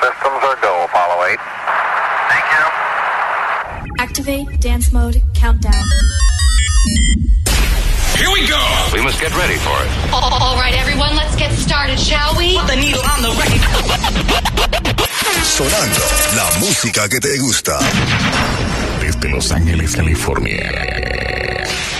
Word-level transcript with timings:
systems 0.00 0.42
are 0.42 0.58
go, 0.62 0.84
Apollo 0.84 1.24
8. 1.24 1.38
Thank 2.30 2.46
you. 2.54 2.64
Activate 3.98 4.60
dance 4.60 4.92
mode 4.92 5.22
countdown. 5.34 5.84
Here 8.16 8.30
we 8.32 8.46
go. 8.48 8.60
We 8.92 9.00
must 9.02 9.20
get 9.20 9.34
ready 9.36 9.56
for 9.56 9.76
it. 9.84 9.90
All 10.12 10.56
right, 10.56 10.74
everyone, 10.74 11.14
let's 11.14 11.36
get 11.36 11.52
started, 11.52 11.98
shall 11.98 12.36
we? 12.36 12.58
Put 12.58 12.66
the 12.66 12.76
needle 12.76 13.02
on 13.02 13.22
the 13.22 13.30
record. 13.38 13.62
Sonando 15.44 16.00
la 16.36 16.58
música 16.58 17.08
que 17.08 17.20
te 17.20 17.38
gusta. 17.38 17.78
Desde 19.00 19.28
Los 19.28 19.50
Ángeles, 19.52 19.94
California. 19.96 20.70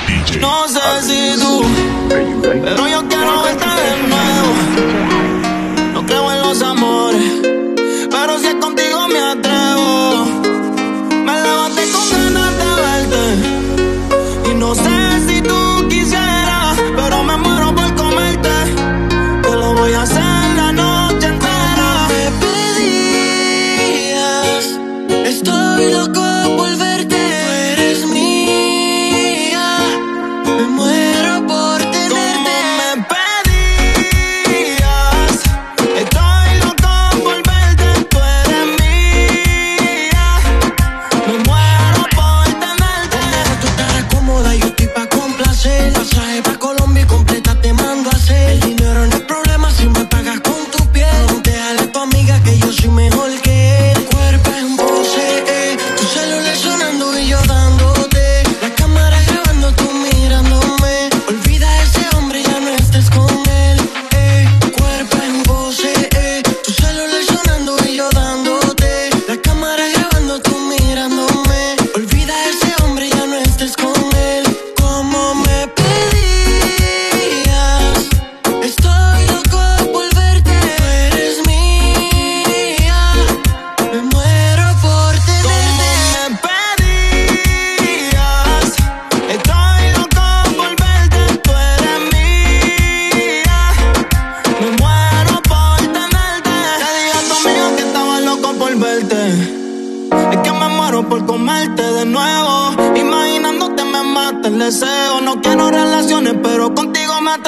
DJ. 0.07 0.41
No 0.41 0.69
sé 0.69 1.03
si 1.03 1.41
tú, 1.41 1.65
pero 2.09 2.89
yo 2.89 3.09
quiero 3.09 3.43
verte 3.43 3.67
de 3.67 4.03
nuevo. 4.09 4.55
No 5.95 6.07
creo 6.07 6.33
en 6.33 6.41
los 6.43 6.63
amores, 6.63 6.88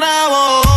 contigo 0.01 0.70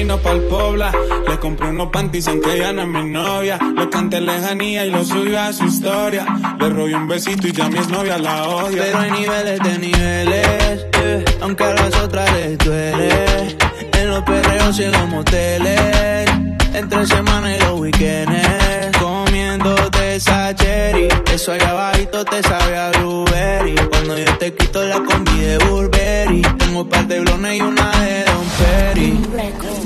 camino 0.00 0.18
pa'l 0.18 0.40
Pobla 0.48 0.92
Le 1.28 1.38
compré 1.38 1.68
unos 1.68 1.90
panties 1.90 2.26
aunque 2.28 2.54
ella 2.54 2.72
no 2.72 2.82
es 2.82 2.88
mi 2.88 3.04
novia. 3.10 3.58
Le 3.76 3.88
canté 3.90 4.20
lejanía 4.20 4.86
y 4.86 4.90
lo 4.90 5.04
subí 5.04 5.34
a 5.34 5.52
su 5.52 5.66
historia. 5.66 6.24
Le 6.58 6.68
robé 6.70 6.94
un 6.94 7.06
besito 7.06 7.46
y 7.46 7.52
ya 7.52 7.68
mi 7.68 7.78
novia 7.80 8.18
la 8.18 8.48
odia. 8.48 8.82
Pero 8.82 8.98
hay 8.98 9.10
niveles 9.10 9.60
de 9.60 9.78
niveles, 9.78 10.86
aunque 11.40 11.64
a 11.64 11.74
las 11.74 11.94
otras 12.00 12.32
les 12.32 12.58
duele. 12.58 13.56
En 13.92 14.08
los 14.08 14.22
perreos 14.22 14.78
y 14.78 14.84
en 14.84 14.92
los 14.92 15.08
moteles, 15.08 16.30
entre 16.74 17.06
semana 17.06 17.56
y 17.56 17.58
los 17.60 17.80
weekends. 17.80 18.79
Cherry, 20.54 21.08
eso 21.32 21.52
allá 21.52 21.70
abajito 21.70 22.24
te 22.24 22.42
sabe 22.42 22.76
a 22.76 22.90
blueberry. 22.90 23.74
Cuando 23.90 24.18
yo 24.18 24.38
te 24.38 24.52
quito 24.54 24.82
la 24.82 25.00
combi 25.00 25.38
de 25.38 25.58
Burberry, 25.58 26.42
tengo 26.58 26.80
un 26.80 26.88
par 26.88 27.06
de 27.06 27.20
blones 27.20 27.58
y 27.58 27.60
una 27.60 27.90
de 28.00 28.24
Don 28.24 28.46
Perry. 28.58 29.12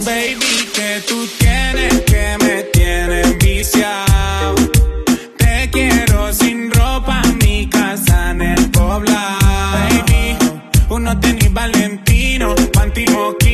Baby, 0.05 0.69
que 0.75 1.03
tú 1.07 1.27
tienes 1.39 2.01
que 2.03 2.37
me 2.45 2.63
tienes 2.65 3.39
viciado 3.39 4.55
Te 5.39 5.71
quiero 5.71 6.33
sin 6.33 6.71
ropa 6.71 7.23
en 7.25 7.39
mi 7.39 7.69
casa 7.69 8.31
en 8.31 8.43
el 8.43 8.71
poblado. 8.71 9.39
Baby, 9.73 10.37
uno 10.89 11.19
tenis 11.21 11.53
Valentino, 11.53 12.55
panty 12.73 13.07
moquino 13.07 13.54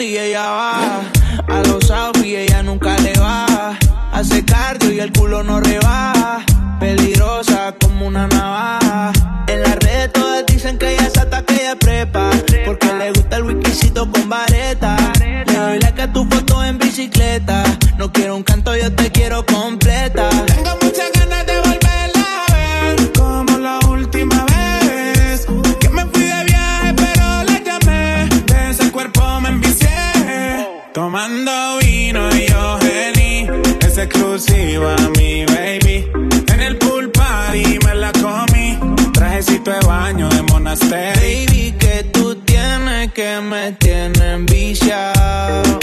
y 0.00 0.16
ella 0.16 0.48
baja. 0.50 1.00
A 1.48 1.62
los 1.62 1.92
y 2.24 2.36
ella 2.36 2.62
nunca 2.62 2.96
le 2.98 3.12
baja. 3.14 3.78
Hace 4.12 4.44
cardio 4.44 4.92
y 4.92 5.00
el 5.00 5.12
culo 5.12 5.42
no 5.42 5.60
rebaja. 5.60 6.44
Peligrosa 6.78 7.74
como 7.80 8.06
una 8.06 8.26
navaja. 8.28 9.12
En 9.48 9.62
las 9.62 9.76
redes 9.76 10.12
todas 10.12 10.44
dicen 10.46 10.78
que 10.78 10.94
ella 10.94 11.06
es 11.06 11.16
hasta 11.16 11.42
que 11.42 11.54
ella 11.54 11.76
prepa. 11.76 12.30
Porque 12.64 12.92
le 12.92 13.12
gusta 13.12 13.36
el 13.36 13.42
whiskycito 13.44 14.10
con 14.10 14.28
vareta. 14.28 14.96
Le 15.18 15.44
doy 15.44 15.78
like 15.80 16.02
a 16.02 16.12
tu 16.12 16.24
foto 16.28 16.64
en 16.64 16.78
bicicleta. 16.78 17.64
No 17.96 18.12
quiero 18.12 18.36
un 18.36 18.42
canto, 18.42 18.76
yo 18.76 18.92
te 18.94 19.10
quiero 19.10 19.44
completa. 19.46 19.87
exclusiva, 34.02 34.96
mi 35.16 35.44
baby. 35.46 36.06
En 36.52 36.60
el 36.60 36.76
pool 36.78 37.10
party 37.10 37.78
me 37.84 37.94
la 37.94 38.12
comí. 38.12 38.78
Trajecito 39.12 39.70
de 39.70 39.80
baño 39.86 40.28
de 40.28 40.42
monasterio. 40.42 41.46
Baby, 41.46 41.74
que 41.78 42.04
tú 42.12 42.34
tienes 42.36 43.12
que 43.12 43.40
me 43.40 43.72
tienen 43.72 44.46
viciado. 44.46 45.78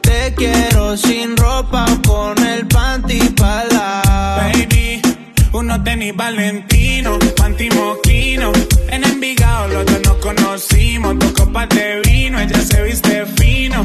Te 0.00 0.34
quiero 0.34 0.96
sin 0.96 1.36
ropa 1.36 1.86
con 2.06 2.38
el 2.44 2.66
panty 2.66 3.20
pala. 3.30 4.02
Baby, 4.52 5.00
uno 5.52 5.82
tenis 5.82 6.14
valentino, 6.16 7.18
panty 7.36 7.68
moquino. 7.70 8.52
En 8.88 9.04
Envigado 9.04 9.68
los 9.68 9.86
dos 9.86 10.00
nos 10.04 10.16
conocimos, 10.16 11.18
dos 11.18 11.32
copas 11.32 11.68
de 11.70 12.00
vino, 12.04 12.40
ella 12.40 12.60
se 12.60 12.82
viste 12.82 13.26
fino 13.36 13.84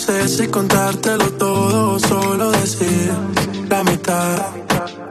sé 0.00 0.26
si 0.28 0.48
contártelo 0.48 1.30
todo 1.32 1.98
solo 1.98 2.50
decir 2.52 3.12
la 3.68 3.84
mitad. 3.84 4.38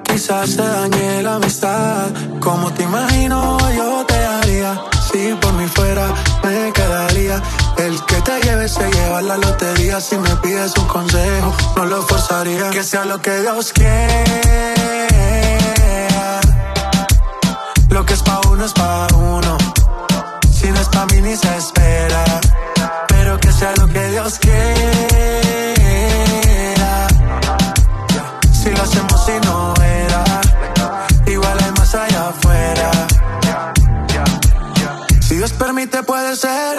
Quizás 0.04 0.50
se 0.50 0.64
dañe 0.64 1.22
la 1.22 1.36
amistad. 1.36 2.08
Como 2.40 2.74
te 2.74 2.84
imagino, 2.84 3.58
yo 3.72 4.04
te 4.08 4.16
haría. 4.16 4.82
Si 5.12 5.36
por 5.40 5.54
mí 5.54 5.68
fuera, 5.68 6.08
me 6.44 6.74
quedaría. 6.74 7.42
El 7.78 8.04
que 8.06 8.16
te 8.22 8.42
lleve 8.42 8.68
se 8.68 8.90
lleva 8.92 9.22
la 9.22 9.38
lotería. 9.38 10.02
Si 10.02 10.18
me 10.18 10.36
pides 10.38 10.76
un 10.78 10.88
consejo, 10.88 11.54
no 11.76 11.86
lo 11.86 12.02
forzaría. 12.02 12.72
Que 12.72 12.84
sea 12.84 13.06
lo 13.06 13.22
que 13.22 13.42
Dios 13.42 13.72
quiera. 13.72 13.92
Lo 17.90 18.06
que 18.06 18.14
es 18.14 18.24
pa' 18.24 18.42
uno 18.50 18.66
es 18.66 18.74
pa' 18.74 19.08
uno. 19.14 19.58
Si 20.52 20.68
no 20.72 20.80
es 20.80 20.90
pa' 20.90 21.06
mí 21.08 21.22
ni 21.22 21.36
se 21.36 21.56
espera 21.58 22.49
sea 23.60 23.74
lo 23.78 23.88
que 23.88 24.08
Dios 24.12 24.40
quiera. 24.40 24.58
Si 28.54 28.70
lo 28.72 28.82
hacemos 28.82 29.26
sin 29.26 29.42
Si 35.22 35.36
Dios 35.36 35.52
permite 35.52 36.02
puede 36.04 36.36
ser 36.36 36.78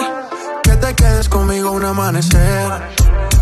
que 0.63 0.71
te 0.71 0.93
quedes 0.95 1.29
conmigo 1.29 1.71
un 1.71 1.85
amanecer. 1.85 2.67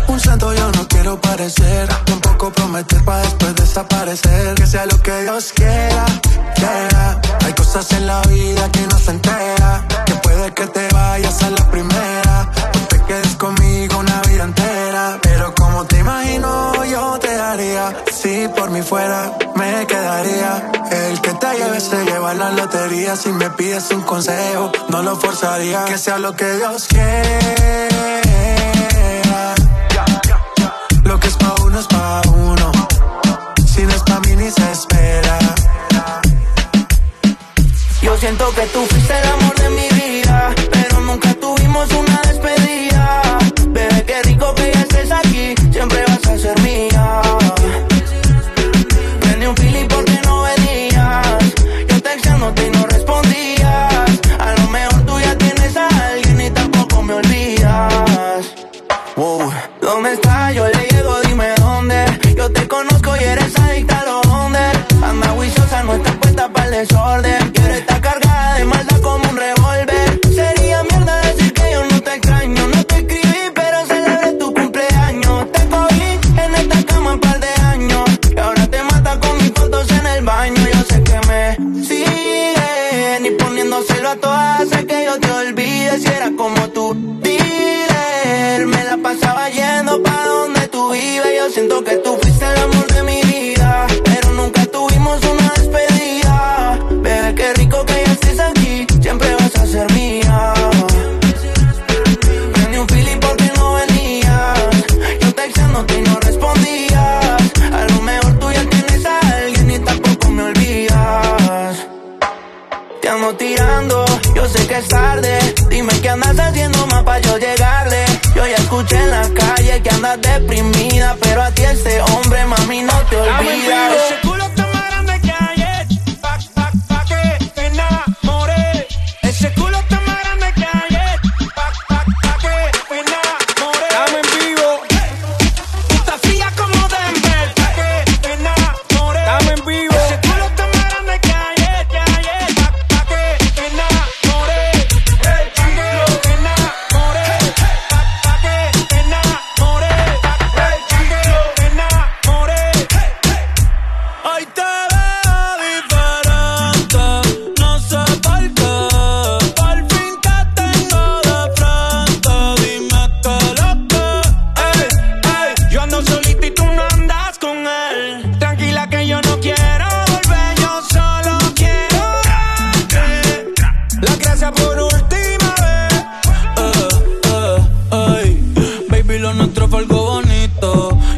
Un 0.06 0.20
santo 0.20 0.52
yo 0.54 0.70
no 0.72 0.86
quiero 0.86 1.20
parecer, 1.20 1.88
tampoco 2.04 2.52
prometer 2.52 3.02
para 3.04 3.22
después 3.22 3.54
desaparecer. 3.56 4.54
Que 4.54 4.66
sea 4.66 4.86
lo 4.86 5.02
que 5.02 5.22
Dios 5.22 5.52
quiera, 5.52 6.04
quiera. 6.54 7.20
Hay 7.44 7.52
cosas 7.54 7.89
si 23.16 23.32
me 23.32 23.50
pides 23.50 23.90
un 23.90 24.02
consejo. 24.02 24.70
No 24.88 25.02
lo 25.02 25.16
forzaría 25.16 25.84
que 25.84 25.98
sea 25.98 26.18
lo 26.18 26.34
que 26.34 26.52
Dios 26.54 26.86
quiera. 26.88 27.10
Lo 31.02 31.18
que 31.18 31.28
es 31.28 31.36
pa' 31.36 31.54
uno 31.64 31.80
es 31.80 31.86
pa' 31.86 32.22
uno. 32.28 32.72
Si 33.66 33.82
no 33.82 33.92
es 33.92 34.02
pa' 34.02 34.20
mí 34.20 34.36
ni 34.36 34.50
se 34.50 34.70
espera. 34.70 35.38
Yo 38.02 38.16
siento 38.16 38.52
que 38.54 38.66
tú 38.66 38.86
fuiste 38.86 39.18
el 39.18 39.28
amor 39.28 39.49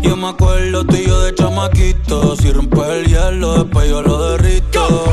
Yo 0.02 0.16
me 0.16 0.28
acuerdo 0.28 0.84
tuyo 0.84 1.20
de 1.20 1.34
chamaquito. 1.34 2.36
Si 2.36 2.52
rompe 2.52 2.80
el 3.00 3.06
hielo, 3.06 3.62
después 3.62 3.88
yo 3.88 4.02
lo 4.02 4.32
derrito. 4.32 5.04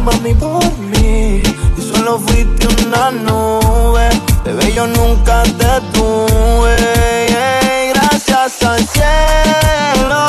Y 0.00 1.92
solo 1.92 2.20
fuiste 2.20 2.68
una 2.86 3.10
nube. 3.10 4.08
Bebé, 4.44 4.72
yo 4.72 4.86
nunca 4.86 5.42
te 5.42 5.80
tuve. 5.92 6.76
Gracias 7.92 8.62
al 8.62 8.78
cielo. 8.86 10.26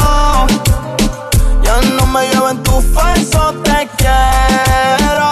Ya 1.62 1.80
no 1.96 2.08
me 2.08 2.28
llevo 2.30 2.52
tu 2.64 2.82
falso 2.82 3.54
te 3.64 3.88
quiero. 3.98 5.30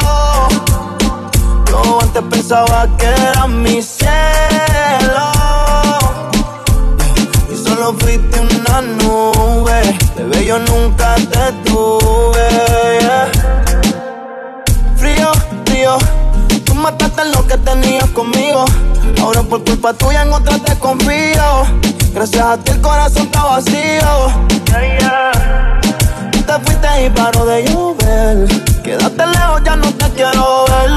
Yo 1.67 1.99
antes 1.99 2.23
pensaba 2.29 2.87
que 2.99 3.07
era 3.07 3.47
mi 3.47 3.81
cielo. 3.81 5.31
Y 7.51 7.55
solo 7.55 7.95
fuiste 7.97 8.39
una 8.39 8.81
nube. 8.81 9.97
Bebé, 10.15 10.45
yo 10.45 10.59
nunca 10.59 11.15
te 11.15 11.51
tuve. 11.71 12.56
Conmigo. 18.17 18.65
Ahora 19.21 19.43
por 19.43 19.63
culpa 19.63 19.93
tuya 19.93 20.23
en 20.23 20.33
otra 20.33 20.57
te 20.57 20.75
confío. 20.79 21.49
Gracias 22.13 22.43
a 22.43 22.57
ti 22.57 22.71
el 22.71 22.81
corazón 22.81 23.23
está 23.27 23.43
vacío. 23.43 24.11
Te 26.47 26.53
fuiste 26.63 27.05
y 27.05 27.09
paró 27.11 27.45
de 27.45 27.63
llover. 27.65 28.47
Quédate 28.83 29.27
lejos, 29.27 29.61
ya 29.63 29.75
no 29.75 29.91
te 29.93 30.09
quiero 30.17 30.65
ver. 30.65 30.91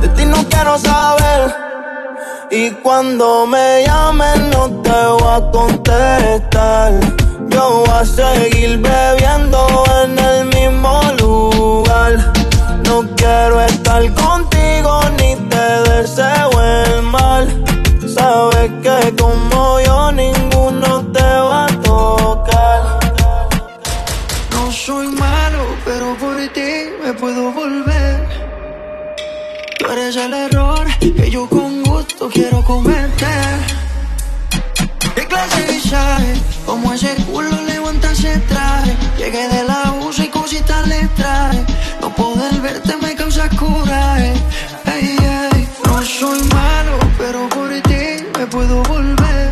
De 0.00 0.08
ti 0.16 0.24
no 0.24 0.38
quiero 0.48 0.76
saber. 0.76 1.54
Y 2.50 2.70
cuando 2.82 3.46
me 3.46 3.84
llamen 3.86 4.50
no 4.50 4.70
te 4.82 4.90
voy 4.90 5.34
a 5.36 5.50
contestar. 5.52 6.92
Yo 7.48 7.84
voy 7.86 7.90
a 7.90 8.04
seguir 8.04 8.78
bebiendo 8.78 9.84
en. 10.02 10.21
No 12.92 13.08
quiero 13.16 13.58
estar 13.62 14.02
contigo 14.12 15.00
ni 15.16 15.34
te 15.48 15.66
deseo 15.90 16.50
el 16.62 17.02
mal. 17.04 17.64
Sabes 18.06 18.70
que 18.82 19.16
como 19.16 19.80
yo 19.80 20.12
ninguno 20.12 21.00
te 21.10 21.22
va 21.22 21.64
a 21.64 21.80
tocar. 21.80 22.82
No 24.50 24.70
soy 24.70 25.06
malo, 25.06 25.64
pero 25.86 26.14
por 26.18 26.36
ti 26.52 26.70
me 27.02 27.14
puedo 27.14 27.50
volver. 27.52 28.28
Tú 29.78 29.86
eres 29.90 30.14
el 30.16 30.34
error 30.34 30.86
que 31.00 31.30
yo 31.30 31.48
con 31.48 31.82
gusto 31.84 32.28
quiero 32.28 32.62
cometer. 32.62 33.54
¿Qué 35.14 35.26
clase 35.26 35.62
de 35.62 35.72
visaje? 35.72 36.34
Como 36.66 36.92
ese 36.92 37.14
culo 37.24 37.58
levanta 37.62 38.12
ese 38.12 38.36
traje. 38.50 38.94
Llegué 39.16 39.48
de 39.48 39.64
la 39.64 39.94
USA 40.02 40.24
y 40.24 40.28
cositas 40.28 40.86
le 40.86 41.08
traje. 41.16 41.64
No 42.12 42.24
poder 42.24 42.60
verte 42.60 42.96
me 43.00 43.14
causa 43.14 43.48
coraje. 43.50 44.34
Ey, 44.84 45.16
ey. 45.18 45.68
No 45.86 46.02
soy 46.02 46.42
malo, 46.48 46.98
pero 47.16 47.48
por 47.48 47.70
ti 47.82 48.24
me 48.38 48.46
puedo 48.46 48.82
volver. 48.82 49.50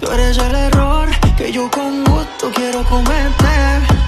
Tú 0.00 0.10
eres 0.10 0.36
el 0.38 0.54
error 0.54 1.08
que 1.38 1.52
yo 1.52 1.70
con 1.70 2.04
gusto 2.04 2.50
quiero 2.54 2.82
cometer. 2.84 3.99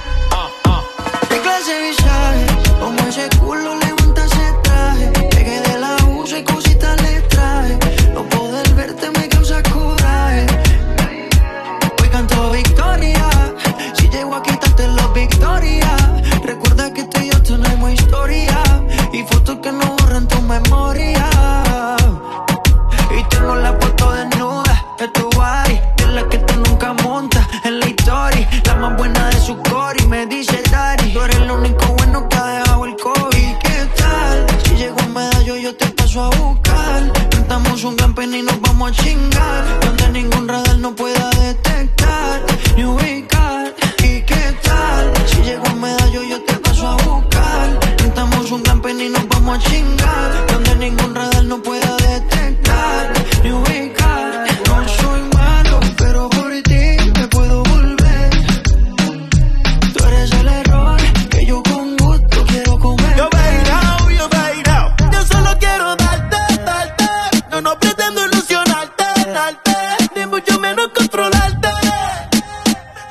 Mucho 70.43 70.61
menos 70.61 70.89
controlarte. 70.95 71.69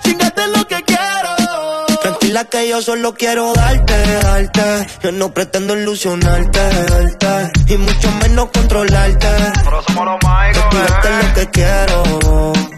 Chingate 0.04 0.48
lo 0.48 0.68
que 0.68 0.84
quiero. 0.84 1.86
Tranquila 2.02 2.46
que 2.46 2.70
yo 2.70 2.82
solo 2.82 3.14
quiero 3.14 3.54
darte, 3.54 3.94
darte. 4.24 4.88
Yo 5.04 5.12
no 5.12 5.34
pretendo 5.34 5.78
ilusionarte, 5.78 6.60
darte. 6.60 7.74
Y 7.74 7.78
mucho 7.78 8.12
menos 8.22 8.50
controlarte. 8.54 9.28
Pero 9.64 9.84
somos 9.84 10.06
los 10.06 10.18
mágicos, 10.24 10.64
lo 10.74 11.34
que 11.34 11.50
quiero. 11.52 12.71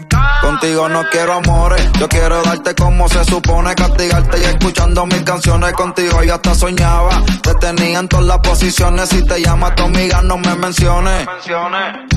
Contigo 0.54 0.88
no 0.88 1.02
quiero 1.10 1.32
amores, 1.32 1.82
yo 1.98 2.08
quiero 2.08 2.40
darte 2.44 2.76
como 2.76 3.08
se 3.08 3.24
supone, 3.24 3.74
castigarte 3.74 4.38
y 4.38 4.44
escuchando 4.44 5.04
mis 5.04 5.22
canciones 5.22 5.72
contigo 5.72 6.22
yo 6.22 6.32
hasta 6.32 6.54
soñaba. 6.54 7.20
Te 7.42 7.54
tenía 7.56 7.98
en 7.98 8.06
todas 8.06 8.26
las 8.26 8.38
posiciones, 8.38 9.08
si 9.08 9.24
te 9.24 9.42
llama 9.42 9.74
tu 9.74 9.82
amiga 9.82 10.22
no 10.22 10.38
me 10.38 10.54
menciones. 10.54 11.26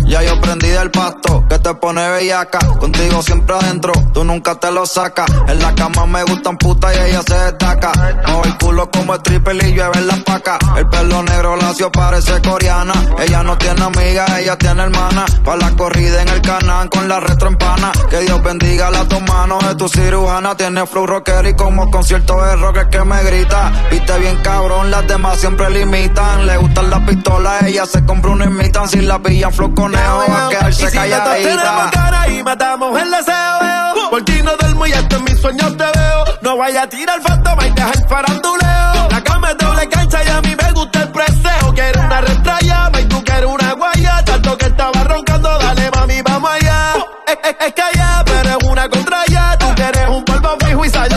Ya 0.06 0.22
yo 0.22 0.40
prendí 0.40 0.68
del 0.68 0.92
pasto, 0.92 1.46
que 1.50 1.58
te 1.58 1.74
pone 1.74 2.08
bellaca, 2.12 2.60
contigo 2.80 3.24
siempre 3.24 3.56
adentro, 3.56 3.92
tú 4.14 4.24
nunca 4.24 4.54
te 4.54 4.72
lo 4.72 4.86
sacas. 4.86 5.28
En 5.48 5.60
la 5.60 5.74
cama 5.74 6.06
me 6.06 6.24
gustan 6.24 6.58
putas 6.58 6.96
y 6.96 7.10
ella 7.10 7.24
se 7.24 7.34
destaca. 7.34 7.92
No, 8.28 8.44
el 8.44 8.56
culo 8.60 8.90
como 8.92 9.16
el 9.16 9.22
triple 9.24 9.68
y 9.68 9.74
llueve 9.74 9.98
en 9.98 10.08
la 10.08 10.16
paca. 10.18 10.60
El 10.78 10.88
pelo 10.88 11.24
negro 11.24 11.56
lacio 11.56 11.92
parece 11.92 12.40
coreana. 12.42 12.94
Ella 13.20 13.42
no 13.42 13.58
tiene 13.58 13.84
amiga, 13.84 14.26
ella 14.40 14.56
tiene 14.58 14.84
hermana. 14.84 15.26
Pa' 15.44 15.56
la 15.58 15.72
corrida 15.72 16.22
en 16.22 16.30
el 16.30 16.42
canal 16.42 16.88
con 16.90 17.08
la 17.10 17.20
retro 17.20 17.48
empana. 17.48 17.92
Que 18.10 18.27
Dios 18.28 18.44
bendiga 18.44 18.92
las 18.92 19.08
dos 19.08 19.22
manos 19.22 19.66
de 19.66 19.74
tu 19.76 19.88
cirujana. 19.88 20.56
Tiene 20.58 20.86
flow 20.86 21.08
rocker 21.08 21.46
y 21.46 21.54
como 21.56 21.90
concierto 21.90 22.36
de 22.44 22.58
rock 22.58 22.90
que 22.90 23.00
me 23.06 23.24
grita. 23.24 23.72
Viste 23.90 24.20
bien 24.20 24.36
cabrón, 24.44 24.92
las 24.92 25.08
demás 25.08 25.40
siempre 25.40 25.70
limitan. 25.70 26.46
Le 26.46 26.58
gustan 26.58 26.90
las 26.90 27.00
pistolas, 27.08 27.64
ella 27.64 27.86
se 27.86 28.04
compra 28.06 28.32
una 28.32 28.44
imitan. 28.44 28.90
Si 28.90 29.00
la 29.00 29.18
pillan 29.18 29.54
flow 29.54 29.74
conejo, 29.74 30.26
va 30.30 30.48
a 30.48 30.50
quedarse 30.50 30.90
si 30.92 30.98
calladita. 30.98 31.90
cara 31.94 32.28
y 32.28 32.44
matamos 32.44 33.00
el 33.02 33.10
deseo, 33.10 33.60
veo. 33.62 34.10
Por 34.10 34.26
ti 34.26 34.42
no 34.44 34.58
duermo 34.58 34.86
y 34.88 34.92
hasta 34.92 35.16
en 35.16 35.24
mis 35.24 35.40
sueños 35.40 35.78
te 35.78 35.86
veo. 35.86 36.26
No 36.42 36.58
vaya 36.58 36.84
a 36.84 36.90
tirar 36.90 37.22
fantoma 37.22 37.66
y 37.66 37.72
dejar 37.72 38.10
faranduleo. 38.10 39.08
La 39.10 39.24
cama 39.24 39.52
es 39.52 39.58
doble 39.58 39.88
cancha 39.88 40.22
y 40.26 40.28
a 40.28 40.42
mí 40.42 40.54
me 40.62 40.72
gusta 40.74 41.02
el 41.02 41.12
preseo. 41.14 41.74
Quiero 41.74 42.02
una 42.02 42.20
retraya, 42.20 42.92
y 43.02 43.06
tú 43.06 43.24
quieres 43.24 43.46
una 43.46 43.72
guaya. 43.72 44.22
Tanto 44.26 44.58
que 44.58 44.66
estaba 44.66 45.02
roncando, 45.06 45.58
dale 45.60 45.90
mami, 45.92 46.22
vamos 46.24 46.52
allá. 46.52 46.94
Es, 47.26 47.38
es, 47.44 47.68
es 47.68 47.74
que 47.74 47.97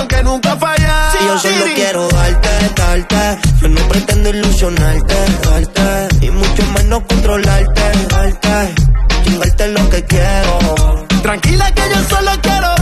que 0.08 0.22
nunca 0.22 0.56
falla. 0.56 1.10
Si 1.12 1.24
yo 1.24 1.38
solo 1.38 1.64
quiero 1.74 2.08
darte, 2.08 2.48
darte. 2.76 3.38
Yo 3.60 3.68
no 3.68 3.80
pretendo 3.88 4.30
ilusionarte, 4.30 5.14
darte. 5.44 6.26
Y 6.26 6.30
mucho 6.30 6.62
menos 6.74 7.02
controlarte, 7.08 7.82
darte. 8.08 8.74
Chingarte 9.24 9.68
lo 9.68 9.90
que 9.90 10.04
quiero. 10.04 11.06
Tranquila 11.22 11.72
que 11.72 11.82
yo 11.94 12.02
solo 12.08 12.30
quiero 12.42 12.79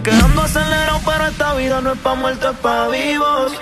Está 0.00 0.16
quedando 0.16 0.42
acelerado, 0.42 1.00
pero 1.04 1.26
esta 1.26 1.54
vida 1.54 1.80
no 1.82 1.92
es 1.92 1.98
pa' 1.98 2.14
muertos, 2.14 2.54
es 2.54 2.60
pa' 2.60 2.88
vivos. 2.88 3.52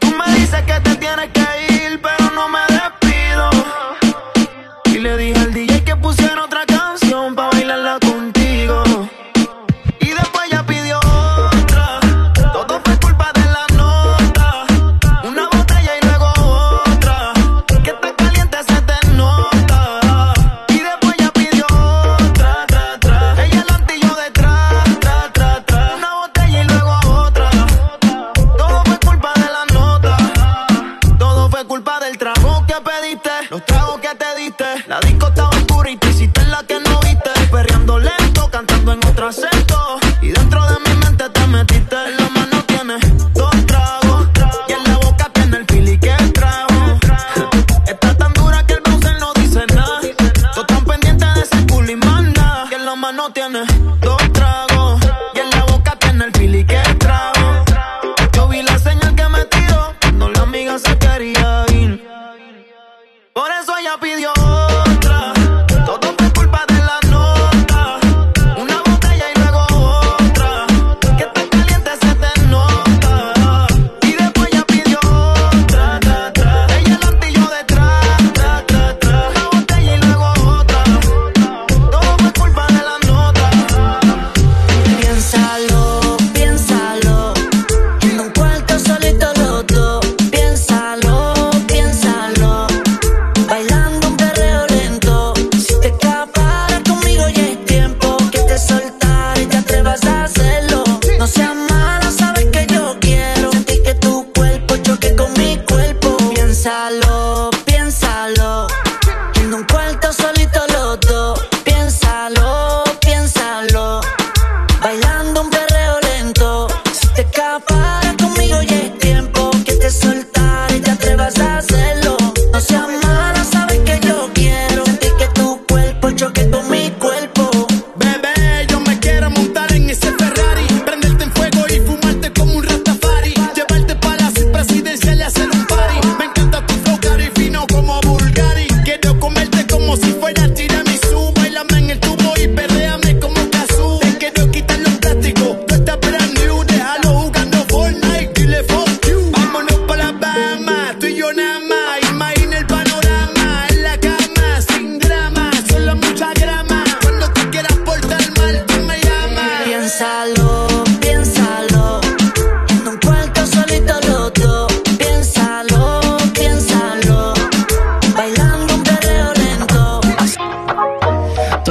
Tú 0.00 0.08
me 0.08 0.34
dices 0.34 0.60
que 0.62 0.80
te 0.80 0.96
tienes 0.96 1.30
que 1.30 1.84
ir, 1.84 2.00
pero 2.02 2.30
no 2.34 2.48
me 2.48 2.58
despido. 2.68 3.50
Y 4.86 4.98
le 4.98 5.16
dije 5.16 5.38
al 5.38 5.54
DJ 5.54 5.84
que 5.84 5.94
pusiera 5.94 6.44
otra 6.44 6.66
canción 6.66 7.36
pa' 7.36 7.50
bailarla 7.50 8.01
cantando 38.66 38.92
en 38.92 39.06
otro 39.06 39.28
acento. 39.28 40.01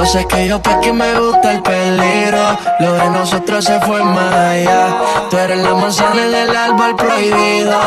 Entonces 0.02 0.26
que 0.26 0.48
yo 0.48 0.60
pa' 0.60 0.80
que 0.80 0.92
me 0.92 1.14
gusta 1.14 1.52
el 1.52 1.62
peligro. 1.62 2.58
Lo 2.80 2.92
de 2.94 3.10
nosotros 3.10 3.64
se 3.64 3.78
fue 3.82 4.02
más 4.02 4.34
allá. 4.34 4.96
Tú 5.30 5.38
eres 5.38 5.58
la 5.58 5.74
manzana 5.74 6.26
en 6.26 6.34
el 6.34 6.56
árbol 6.56 6.96
prohibido. 6.96 7.78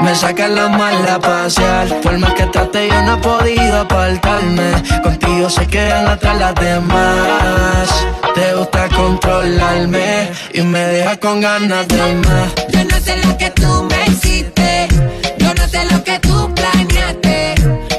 Me 0.00 0.14
sacas 0.14 0.48
la 0.48 0.70
mala 0.70 1.20
pasear. 1.20 1.86
Por 2.00 2.16
más 2.16 2.32
que 2.32 2.46
trate 2.46 2.88
yo 2.88 3.02
no 3.02 3.12
he 3.12 3.16
podido 3.18 3.80
apartarme. 3.80 4.72
Contigo 5.02 5.50
se 5.50 5.66
quedan 5.66 6.08
atrás 6.08 6.38
las 6.38 6.54
demás. 6.54 8.06
Te 8.34 8.54
gusta 8.54 8.88
controlarme 8.96 10.30
Y 10.54 10.62
me 10.62 10.78
dejas 10.78 11.18
con 11.18 11.42
ganas 11.42 11.86
de 11.88 12.14
más. 12.14 12.54
Yo 12.70 12.84
no 12.84 12.98
sé 13.00 13.18
lo 13.18 13.36
que 13.36 13.50
tú 13.50 13.86
me 13.90 14.10
hiciste. 14.10 14.88
Yo 15.36 15.52
no 15.52 15.68
sé 15.68 15.84
lo 15.92 16.02
que 16.04 16.18
tú 16.20 16.54
planeaste. 16.54 17.54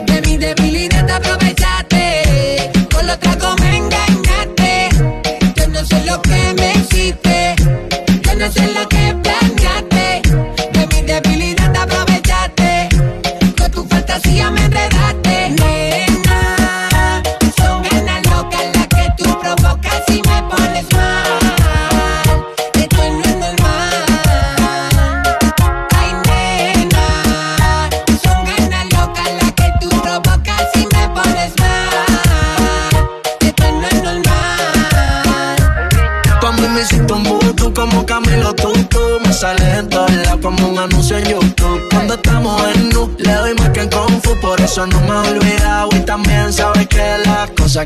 De 0.08 0.22
mi 0.26 0.38
debilidad 0.38 1.08
aprovechaste 1.12 1.51
solo 3.12 3.20
trago 3.20 3.56
me 3.62 3.78
engañaste. 3.78 4.90
Yo 5.56 5.68
no 5.68 5.86
sé 5.86 6.04
lo 6.06 6.22
que 6.22 6.54
me 6.54 6.74
hiciste. 6.74 7.56
Yo 8.24 8.36
no 8.36 8.52
sé 8.52 8.68
lo 8.74 8.81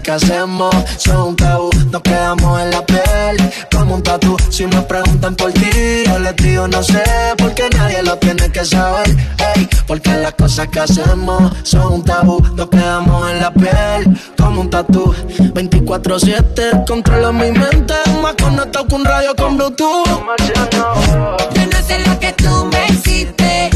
que 0.05 0.11
hacemos 0.11 0.75
son 0.97 1.29
un 1.29 1.35
tabú. 1.35 1.69
Nos 1.91 2.01
quedamos 2.03 2.61
en 2.61 2.71
la 2.71 2.85
piel 2.85 3.51
como 3.71 3.95
un 3.95 4.03
tatu. 4.03 4.37
Si 4.49 4.67
me 4.67 4.81
preguntan 4.83 5.35
por 5.35 5.51
ti, 5.51 6.03
yo 6.05 6.19
les 6.19 6.35
digo 6.35 6.67
no 6.67 6.83
sé, 6.83 7.03
porque 7.37 7.67
nadie 7.75 8.03
lo 8.03 8.15
tiene 8.17 8.51
que 8.51 8.63
saber. 8.63 9.09
Ey, 9.55 9.67
porque 9.87 10.11
las 10.11 10.33
cosas 10.33 10.67
que 10.67 10.79
hacemos 10.79 11.51
son 11.63 11.93
un 11.93 12.03
tabú. 12.03 12.39
Nos 12.55 12.69
quedamos 12.69 13.31
en 13.31 13.39
la 13.39 13.51
piel 13.51 14.19
como 14.37 14.61
un 14.61 14.69
tatu. 14.69 15.11
24-7, 15.53 16.85
controlo 16.85 17.33
mi 17.33 17.51
mente. 17.51 17.95
Más 18.21 18.35
conectado 18.35 18.87
que 18.87 18.95
un 18.95 19.05
radio 19.05 19.35
con 19.35 19.57
Bluetooth. 19.57 20.05
Yo 20.05 21.65
no 21.65 21.87
sé 21.87 21.99
lo 22.07 22.19
que 22.19 22.31
tú 22.33 22.65
me 22.65 22.87
hiciste. 22.93 23.69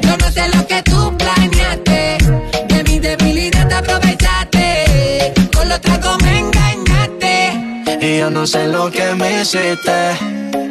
Yo 0.00 0.16
no 0.16 0.30
sé 0.32 0.48
lo 0.48 0.66
que 0.66 0.82
tú 0.82 1.12
me 1.12 1.25
Yo 8.18 8.30
no 8.30 8.46
sé 8.46 8.66
lo 8.68 8.90
que 8.90 9.14
me 9.14 9.42
hiciste. 9.42 10.16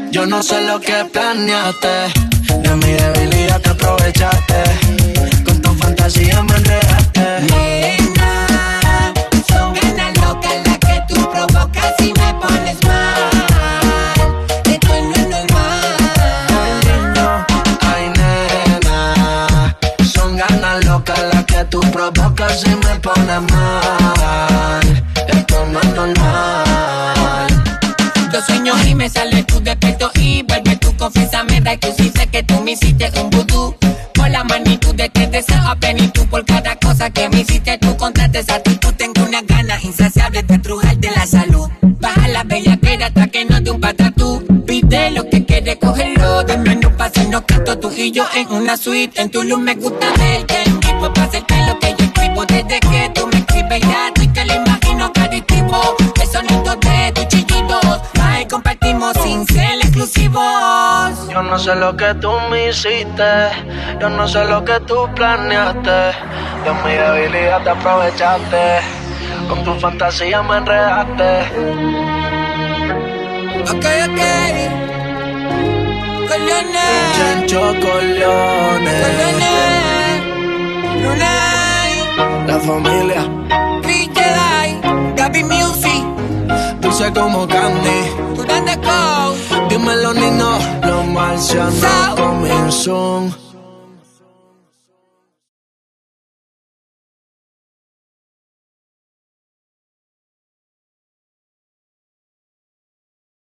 Yo 0.10 0.25
no 0.25 0.41
sé 0.41 0.62
lo 0.62 0.79
que 0.79 1.05
planeaste. 1.13 2.12
De 2.63 2.75
mi 2.77 2.91
debilidad 2.93 3.62
te 3.62 3.69
aprovechaste. 3.69 4.63
Con 5.45 5.62
tu 5.62 5.69
fantasía 5.75 6.41
me 6.41 6.55
enredaste. 6.55 7.21
Nena, 7.51 9.13
son 9.47 9.75
ganas 9.75 10.17
locas 10.17 10.55
las 10.65 10.79
que 10.79 11.03
tú 11.08 11.29
provocas 11.31 11.93
y 11.99 12.13
me 12.13 12.34
pones 12.41 12.84
mal. 12.84 13.31
Esto 14.65 14.93
no 15.03 15.13
es 15.13 15.27
normal. 15.29 15.97
Ay, 17.81 18.12
nena, 18.17 19.77
son 20.15 20.36
ganas 20.36 20.84
locas 20.84 21.21
las 21.31 21.45
que 21.45 21.63
tú 21.65 21.79
provocas 21.91 22.63
y 22.65 22.69
me 22.69 22.99
pones 23.01 23.41
mal. 23.51 23.84
Sale 29.15 29.43
tu 29.43 29.60
defecto 29.62 30.12
y 30.15 30.43
vuelve 30.43 30.75
tu 30.75 30.95
confianza 30.97 31.43
me 31.43 31.62
da 31.62 31.78
tú 31.78 31.88
sí 31.97 32.12
sé 32.15 32.28
que 32.28 32.43
tú 32.43 32.62
me 32.62 32.71
hiciste 32.71 33.10
un 33.19 33.30
vudú. 33.30 33.75
Por 34.13 34.30
la 34.30 34.43
magnitud 34.43 34.93
de 34.95 35.10
que 35.10 35.28
deseo 35.28 35.67
a 35.67 35.75
plenitud 35.75 36.25
por 36.28 36.45
cada 36.45 36.75
cosa 36.75 37.10
que 37.10 37.30
me 37.30 37.39
hiciste 37.41 37.78
tú 37.78 37.95
contra 37.97 38.25
esa 38.25 38.56
actitud 38.56 38.93
tengo 38.93 39.23
una 39.28 39.41
gana 39.41 39.80
insaciable 39.82 40.43
de 40.43 40.60
trujarte 40.60 41.10
la 41.15 41.25
salud. 41.25 41.69
Baja 41.82 42.28
la 42.28 42.43
bella 42.43 42.78
hasta 43.06 43.28
que 43.28 43.45
no 43.45 43.60
de 43.62 43.71
un 43.71 43.80
patatú. 43.80 44.43
Pide 44.65 45.12
lo 45.12 45.30
que 45.30 45.45
quieres 45.45 45.78
cogerlo 45.78 46.43
de 46.43 46.56
pase 46.97 47.28
no 47.28 47.45
canto 47.45 47.78
tú 47.78 47.91
y 47.95 48.12
yo 48.12 48.25
en 48.36 48.47
una 48.51 48.78
suite. 48.78 49.21
En 49.21 49.30
tu 49.30 49.43
luz 49.43 49.60
me 49.60 49.75
gusta 49.75 50.08
verte 50.17 50.56
en 50.65 50.80
vivo 50.80 51.13
para 51.13 51.28
hacerte 51.28 51.56
lo 51.67 51.80
que 51.80 51.95
yo 51.97 52.06
escribo 52.06 52.45
desde 52.45 52.80
que 52.80 53.12
tú 53.13 53.28
me 53.28 53.38
escribes 53.38 53.82
ya 53.82 54.14
Yo 60.33 61.43
no 61.43 61.57
sé 61.59 61.75
lo 61.75 61.95
que 61.95 62.13
tú 62.15 62.31
me 62.49 62.69
hiciste, 62.69 63.23
yo 63.99 64.09
no 64.09 64.27
sé 64.27 64.43
lo 64.45 64.63
que 64.65 64.79
tú 64.81 65.07
planeaste. 65.15 65.89
De 65.89 66.73
mi 66.83 66.93
debilidad 66.93 67.61
te 67.63 67.69
aprovechaste, 67.69 68.79
con 69.47 69.63
tu 69.63 69.73
fantasía 69.79 70.41
me 70.41 70.57
enredaste. 70.57 71.41
Ok, 73.71 73.85
ok. 74.09 74.21
Corleone. 76.27 76.89
Corleone. 77.85 78.97
Lunay. 81.03 81.93
La 82.47 82.59
familia. 82.59 83.21
Jedi. 83.83 84.81
Gaby 85.15 85.43
Music. 85.43 86.14
Dulce 86.97 87.12
como 87.12 87.45
candy. 87.45 87.99
Tú 88.36 88.43
go. 88.45 89.67
Dímelo, 89.67 90.13
Nino. 90.13 90.58
Los 90.81 91.05
marcianos 91.08 92.15
comienzan. 92.15 93.44